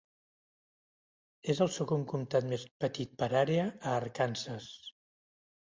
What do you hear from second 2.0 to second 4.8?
comtat més petit per àrea a Arkansas.